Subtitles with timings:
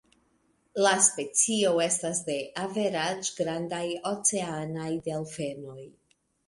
[0.83, 5.81] La specio estas de averaĝ-grandaj oceanaj delfenoj.